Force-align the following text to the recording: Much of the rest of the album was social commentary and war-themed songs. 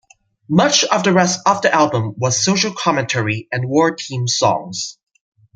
Much 0.49 0.83
of 0.85 1.03
the 1.03 1.13
rest 1.13 1.41
of 1.45 1.61
the 1.61 1.71
album 1.71 2.15
was 2.17 2.43
social 2.43 2.73
commentary 2.73 3.47
and 3.51 3.69
war-themed 3.69 4.29
songs. 4.29 4.97